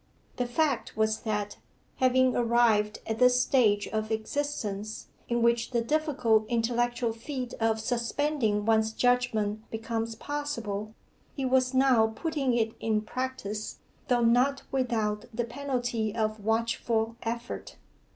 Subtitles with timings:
[0.37, 1.57] The fact was that,
[1.97, 8.65] having arrived at the stage of existence in which the difficult intellectual feat of suspending
[8.65, 10.95] one's judgment becomes possible,
[11.35, 13.77] he was now putting it in practice,
[14.07, 17.75] though not without the penalty of watchful effort.